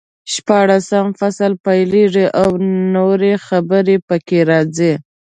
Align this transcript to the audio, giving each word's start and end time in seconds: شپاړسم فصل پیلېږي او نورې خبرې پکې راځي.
شپاړسم 0.33 1.05
فصل 1.19 1.51
پیلېږي 1.65 2.27
او 2.41 2.49
نورې 2.95 3.33
خبرې 3.47 3.97
پکې 4.07 4.39
راځي. 4.49 4.93